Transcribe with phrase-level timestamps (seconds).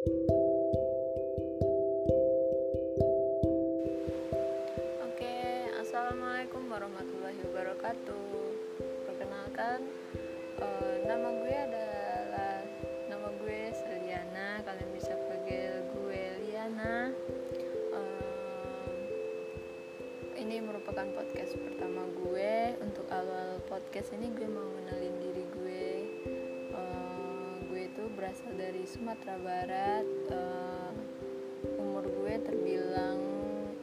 [0.00, 0.16] Oke,
[5.76, 8.32] assalamualaikum warahmatullahi wabarakatuh.
[9.04, 9.84] Perkenalkan,
[10.64, 12.64] uh, nama gue adalah
[13.12, 14.64] nama gue Seliana.
[14.64, 17.12] Kalian bisa panggil gue Liana.
[17.92, 19.04] Uh,
[20.40, 22.72] ini merupakan podcast pertama gue.
[22.80, 25.44] Untuk awal podcast ini gue mau mengenalin diri
[27.90, 30.06] itu berasal dari Sumatera Barat.
[30.30, 30.94] Uh,
[31.82, 33.18] umur gue terbilang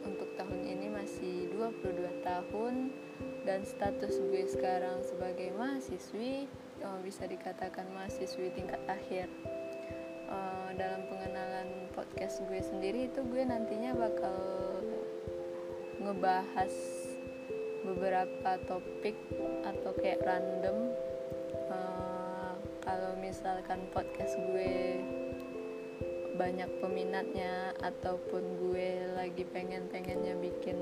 [0.00, 2.88] untuk tahun ini masih 22 tahun
[3.44, 6.48] dan status gue sekarang sebagai mahasiswi
[6.82, 9.30] oh, bisa dikatakan mahasiswi tingkat akhir
[10.32, 14.40] uh, dalam pengenalan podcast gue sendiri itu gue nantinya bakal
[16.02, 16.74] ngebahas
[17.86, 19.14] beberapa topik
[19.62, 20.97] atau kayak random uh,
[22.88, 25.04] kalau misalkan podcast gue
[26.40, 30.80] banyak peminatnya ataupun gue lagi pengen-pengennya bikin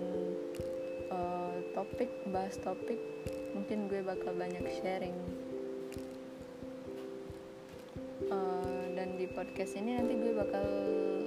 [1.11, 3.03] uh, topik bahas topik
[3.59, 5.19] mungkin gue bakal banyak sharing
[8.31, 10.63] uh, dan di podcast ini nanti gue bakal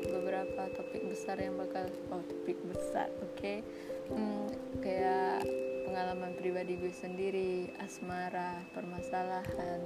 [0.08, 3.60] beberapa topik besar yang bakal oh topik besar oke okay?
[4.08, 4.48] hmm,
[4.80, 5.44] kayak
[5.84, 9.84] pengalaman pribadi gue sendiri asmara permasalahan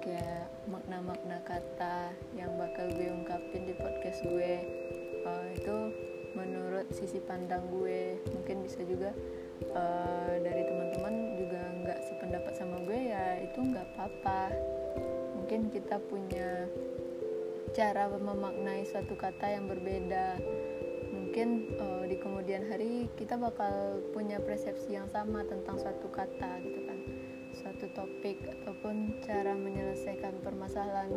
[0.00, 4.52] kayak makna-makna kata yang bakal gue ungkapin di podcast gue.
[5.28, 5.76] Uh, itu
[6.32, 8.16] menurut sisi pandang gue.
[8.32, 9.12] Mungkin bisa juga
[9.76, 14.42] uh, dari teman-teman juga nggak sependapat sama gue ya itu nggak apa-apa.
[15.36, 16.64] Mungkin kita punya
[17.76, 20.40] cara memaknai suatu kata yang berbeda.
[21.12, 26.89] Mungkin uh, di kemudian hari kita bakal punya persepsi yang sama tentang suatu kata gitu
[27.60, 31.12] suatu topik ataupun cara menyelesaikan permasalahan,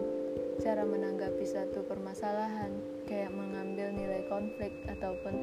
[0.59, 2.75] cara menanggapi suatu permasalahan,
[3.07, 5.39] kayak mengambil nilai konflik ataupun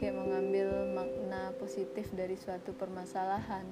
[0.00, 3.68] kayak mengambil makna positif dari suatu permasalahan,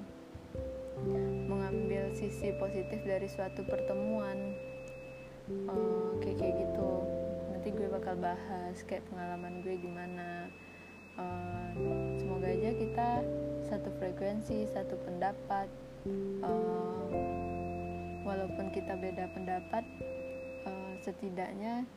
[1.49, 4.37] mengambil sisi positif dari suatu pertemuan,
[5.65, 6.89] uh, kayak kayak gitu.
[7.57, 10.45] Nanti gue bakal bahas kayak pengalaman gue gimana.
[11.17, 11.73] Uh,
[12.21, 13.09] semoga aja kita
[13.65, 15.65] satu frekuensi, satu pendapat,
[16.43, 17.07] uh,
[18.23, 19.83] walaupun kita beda pendapat
[20.67, 21.87] uh, setidaknya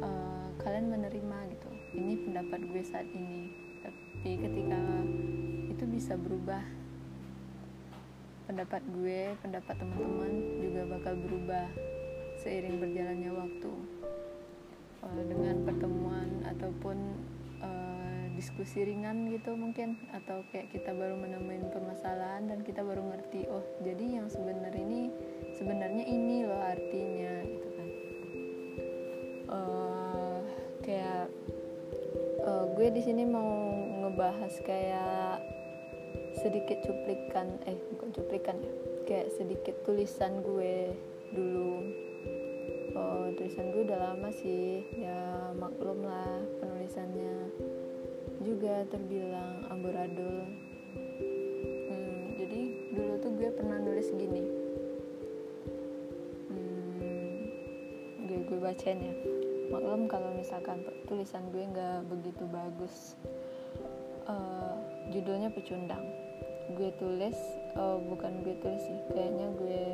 [0.00, 1.70] uh, kalian menerima gitu.
[1.96, 3.50] Ini pendapat gue saat ini.
[3.80, 4.80] Tapi ketika
[5.72, 6.60] itu bisa berubah
[8.44, 11.66] pendapat gue pendapat teman-teman juga bakal berubah
[12.40, 13.72] seiring berjalannya waktu.
[15.00, 16.28] Uh, dengan pertemuan
[18.40, 23.60] diskusi ringan gitu mungkin atau kayak kita baru menemuin permasalahan dan kita baru ngerti oh
[23.84, 25.12] jadi yang sebenarnya ini
[25.60, 27.88] sebenarnya ini loh artinya gitu kan.
[29.44, 30.38] Uh,
[30.80, 31.28] kayak
[32.40, 33.76] uh, gue di sini mau
[34.08, 35.44] ngebahas kayak
[36.40, 38.72] sedikit cuplikan eh bukan cuplikan ya
[39.04, 40.96] kayak sedikit tulisan gue
[41.36, 41.92] dulu.
[42.96, 47.52] Oh tulisan gue udah lama sih ya maklum lah penulisannya
[48.50, 50.42] juga terbilang amburadul.
[51.86, 54.42] Hmm, jadi dulu tuh gue pernah nulis gini.
[56.50, 57.38] Hmm,
[58.26, 59.14] gue gue bacain ya.
[59.70, 63.14] Maklum kalau misalkan tulisan gue nggak begitu bagus.
[64.26, 64.74] Uh,
[65.14, 66.02] judulnya pecundang.
[66.74, 67.38] Gue tulis
[67.78, 69.84] uh, bukan gue tulis sih kayaknya gue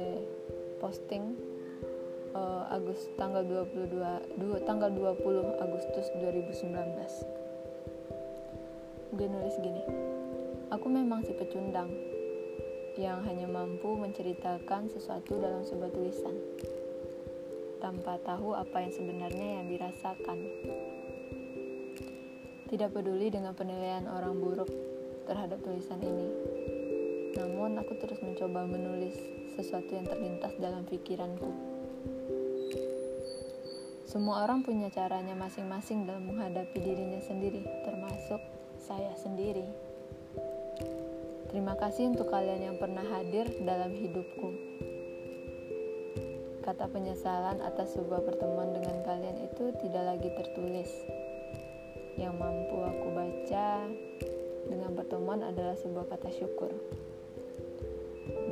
[0.80, 1.36] posting
[2.32, 3.92] uh, Agus tanggal 22
[4.40, 7.45] dua, tanggal 20 Agustus 2019
[9.16, 9.80] gue nulis gini.
[10.68, 11.88] Aku memang si pecundang
[13.00, 16.36] yang hanya mampu menceritakan sesuatu dalam sebuah tulisan
[17.80, 20.38] tanpa tahu apa yang sebenarnya yang dirasakan.
[22.68, 24.68] Tidak peduli dengan penilaian orang buruk
[25.24, 26.28] terhadap tulisan ini.
[27.40, 29.16] Namun aku terus mencoba menulis
[29.56, 31.48] sesuatu yang terlintas dalam pikiranku.
[34.04, 38.55] Semua orang punya caranya masing-masing dalam menghadapi dirinya sendiri, termasuk
[38.86, 39.66] saya sendiri.
[41.50, 44.54] Terima kasih untuk kalian yang pernah hadir dalam hidupku.
[46.62, 50.90] Kata penyesalan atas sebuah pertemuan dengan kalian itu tidak lagi tertulis.
[52.14, 53.90] Yang mampu aku baca
[54.70, 56.70] dengan pertemuan adalah sebuah kata syukur.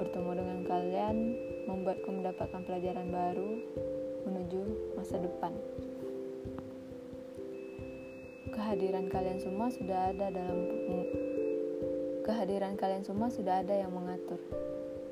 [0.02, 1.16] Bertemu dengan kalian
[1.70, 3.50] membuatku mendapatkan pelajaran baru
[4.26, 4.62] menuju
[4.98, 5.54] masa depan
[8.74, 10.66] kehadiran kalian semua sudah ada dalam
[12.26, 14.42] kehadiran kalian semua sudah ada yang mengatur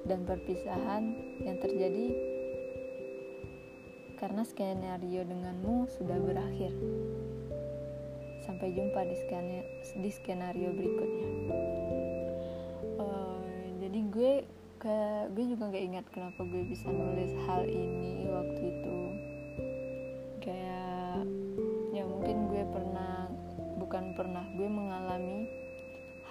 [0.03, 1.15] dan perpisahan
[1.47, 2.11] yang terjadi
[4.19, 6.75] karena skenario denganmu sudah berakhir.
[8.43, 9.63] Sampai jumpa di skenario,
[9.95, 11.31] di skenario berikutnya.
[12.99, 13.47] Uh,
[13.79, 14.33] jadi gue
[14.83, 18.99] kayak gue juga gak ingat kenapa gue bisa nulis hal ini waktu itu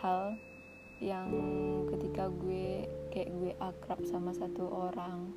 [0.01, 0.35] hal
[1.01, 1.29] yang
[1.93, 5.29] ketika gue kayak gue akrab sama satu orang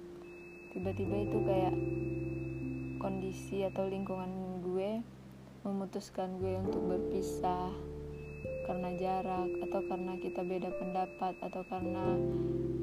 [0.73, 1.77] tiba-tiba itu kayak
[3.01, 5.05] kondisi atau lingkungan gue
[5.65, 7.73] memutuskan gue untuk berpisah
[8.65, 12.05] karena jarak atau karena kita beda pendapat atau karena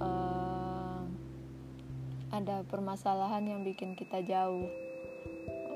[0.01, 1.01] uh,
[2.31, 4.69] ada permasalahan yang bikin kita jauh.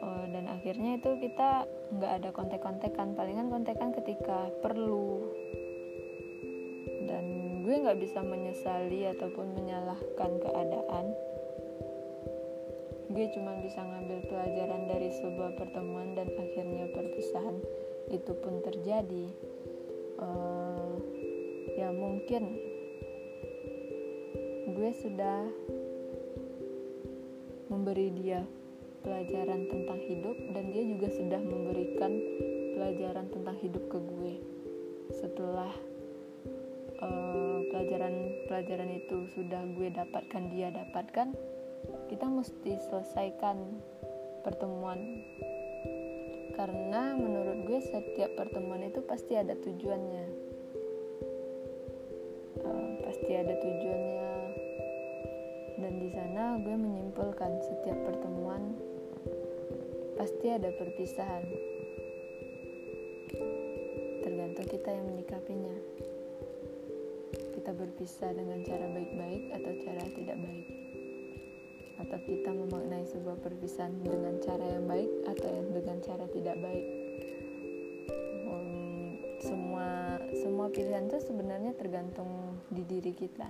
[0.06, 1.66] Uh, dan akhirnya itu kita
[1.98, 3.18] nggak ada kontek-kontekan.
[3.18, 5.34] Palingan kontekan ketika perlu
[7.66, 11.06] gue nggak bisa menyesali ataupun menyalahkan keadaan.
[13.10, 17.58] Gue cuma bisa ngambil pelajaran dari sebuah pertemuan dan akhirnya perpisahan
[18.14, 19.26] itu pun terjadi.
[20.22, 20.94] Uh,
[21.74, 22.54] ya mungkin
[24.70, 25.50] gue sudah
[27.74, 28.46] memberi dia
[29.02, 32.14] pelajaran tentang hidup dan dia juga sudah memberikan
[32.78, 34.34] pelajaran tentang hidup ke gue.
[35.18, 35.74] Setelah
[37.06, 38.16] uh, pelajaran
[38.50, 41.38] pelajaran itu sudah gue dapatkan dia dapatkan
[42.10, 43.58] kita mesti selesaikan
[44.42, 45.26] pertemuan.
[46.56, 50.26] Karena menurut gue setiap pertemuan itu pasti ada tujuannya.
[52.64, 54.34] Uh, pasti ada tujuannya.
[55.76, 58.80] Dan di sana gue menyimpulkan setiap pertemuan
[60.16, 61.44] pasti ada perpisahan.
[64.24, 65.76] Tergantung kita yang menyikapinya
[67.66, 70.68] kita berpisah dengan cara baik-baik atau cara tidak baik?
[71.98, 76.86] Atau kita memaknai sebuah perpisahan dengan cara yang baik atau yang dengan cara tidak baik?
[78.46, 83.50] Um, semua semua pilihan itu sebenarnya tergantung di diri kita.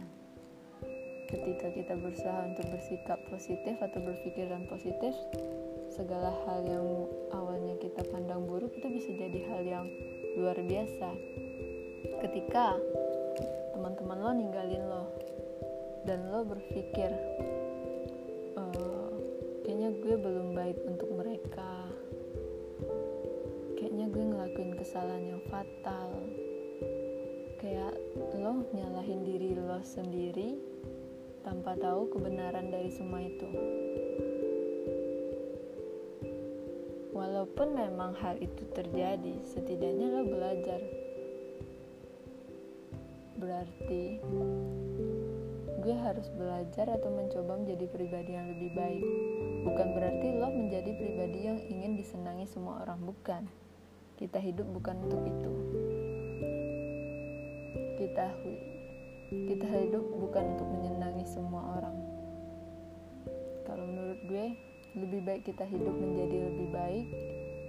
[1.28, 5.12] Ketika kita berusaha untuk bersikap positif atau berpikiran positif
[5.92, 6.88] segala hal yang
[7.36, 9.86] awalnya kita pandang buruk itu bisa jadi hal yang
[10.40, 11.12] luar biasa.
[12.24, 12.80] Ketika
[13.76, 15.04] teman-teman lo ninggalin lo.
[16.08, 17.12] Dan lo berpikir
[19.66, 21.90] kayaknya gue belum baik untuk mereka.
[23.76, 26.10] Kayaknya gue ngelakuin kesalahan yang fatal.
[27.60, 27.94] Kayak
[28.40, 30.56] lo nyalahin diri lo sendiri
[31.44, 33.50] tanpa tahu kebenaran dari semua itu.
[37.12, 41.05] Walaupun memang hal itu terjadi setidaknya lo belajar
[43.36, 44.20] berarti
[45.86, 49.06] gue harus belajar atau mencoba menjadi pribadi yang lebih baik
[49.66, 53.50] Bukan berarti lo menjadi pribadi yang ingin disenangi semua orang, bukan.
[54.14, 55.52] Kita hidup bukan untuk itu.
[57.98, 58.30] Kita
[59.50, 61.98] kita hidup bukan untuk menyenangi semua orang.
[63.66, 64.54] Kalau menurut gue,
[64.94, 67.08] lebih baik kita hidup menjadi lebih baik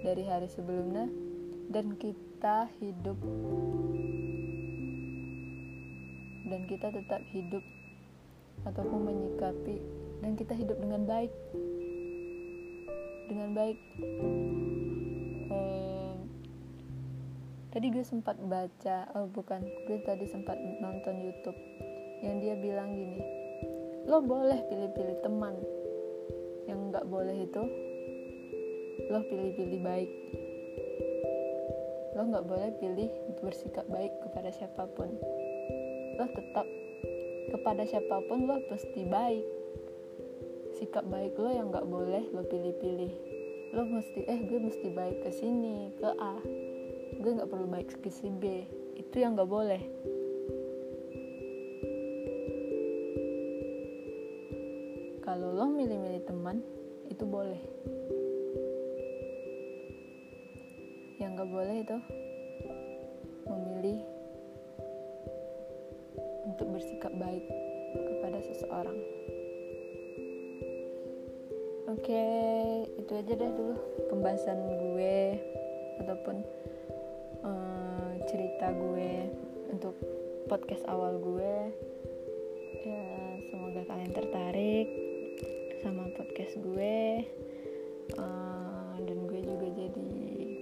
[0.05, 1.09] dari hari sebelumnya
[1.73, 3.17] dan kita hidup
[6.47, 7.63] dan kita tetap hidup
[8.65, 9.83] ataupun menyikapi
[10.23, 11.33] dan kita hidup dengan baik.
[13.27, 13.79] Dengan baik.
[15.51, 16.15] Hmm,
[17.75, 21.59] tadi gue sempat baca oh bukan gue tadi sempat nonton YouTube
[22.23, 23.21] yang dia bilang gini
[24.07, 25.59] lo boleh pilih-pilih teman
[26.63, 27.63] yang nggak boleh itu.
[29.11, 30.11] Lo pilih-pilih baik.
[32.15, 33.11] Lo nggak boleh pilih
[33.43, 35.11] bersikap baik kepada siapa pun
[36.17, 36.65] lo tetap
[37.53, 39.45] kepada siapa pun lo pasti baik.
[40.73, 43.13] Sikap baik lo yang nggak boleh lo pilih-pilih.
[43.77, 46.41] Lo mesti eh gue mesti baik ke sini ke A.
[47.21, 48.65] Gue nggak perlu baik ke si B.
[48.97, 49.81] Itu yang nggak boleh.
[55.21, 56.65] Kalau lo milih-milih teman
[57.13, 57.61] itu boleh.
[61.21, 61.97] Yang nggak boleh itu
[63.45, 64.16] memilih
[66.57, 67.45] untuk bersikap baik
[67.93, 68.97] kepada seseorang.
[71.85, 73.77] Oke, okay, itu aja deh dulu
[74.09, 75.37] pembahasan gue
[76.01, 76.41] ataupun
[77.45, 79.29] uh, cerita gue
[79.69, 79.93] untuk
[80.49, 81.55] podcast awal gue.
[82.81, 83.05] Ya,
[83.53, 84.89] semoga kalian tertarik
[85.85, 87.21] sama podcast gue.
[88.17, 88.46] Uh,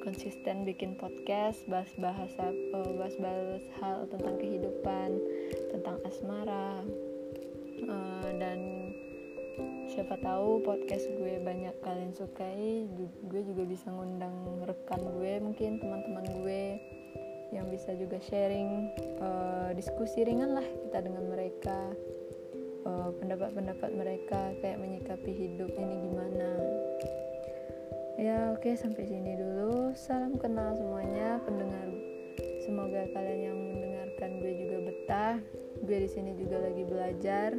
[0.06, 5.18] konsisten bikin podcast bahas bahasa uh, bahas bahas hal tentang kehidupan,
[5.74, 6.86] tentang asmara.
[7.76, 8.60] Uh, dan
[9.90, 12.88] siapa tahu podcast gue banyak kalian sukai
[13.28, 16.64] gue juga bisa ngundang rekan gue mungkin teman-teman gue
[17.52, 21.78] yang bisa juga sharing uh, diskusi ringan lah kita dengan mereka
[22.86, 26.50] pendapat eh, pendapat-pendapat mereka kayak menyikapi hidup ini gimana
[28.16, 29.92] ya oke okay, sampai sini dulu.
[29.92, 31.92] Salam kenal semuanya pendengar.
[32.64, 35.36] Semoga kalian yang mendengarkan gue juga betah.
[35.84, 37.50] Gue di sini juga lagi belajar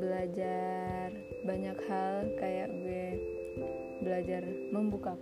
[0.00, 1.12] belajar
[1.44, 2.14] banyak hal.
[2.40, 3.06] Kayak gue
[4.00, 5.12] belajar membuka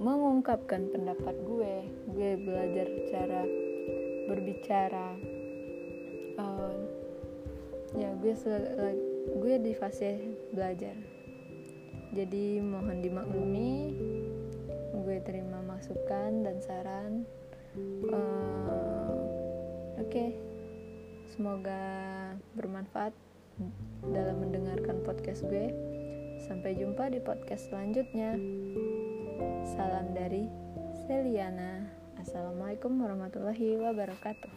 [0.00, 1.74] mengungkapkan pendapat gue.
[2.16, 3.44] Gue belajar cara
[4.32, 5.08] berbicara.
[6.40, 6.72] Uh,
[7.92, 8.32] ya gue
[9.36, 11.11] gue di fase belajar
[12.12, 13.96] jadi mohon dimaklumi
[15.02, 17.12] gue terima masukan dan saran
[18.12, 19.16] uh,
[19.98, 20.36] oke okay.
[21.32, 21.82] semoga
[22.54, 23.16] bermanfaat
[24.12, 25.72] dalam mendengarkan podcast gue
[26.46, 28.38] sampai jumpa di podcast selanjutnya
[29.62, 30.50] Salam dari
[31.06, 31.86] Seliana.
[32.18, 34.52] Assalamualaikum warahmatullahi wabarakatuh.